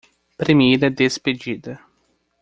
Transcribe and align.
Primeira 0.41 0.87
despedida 0.89 1.73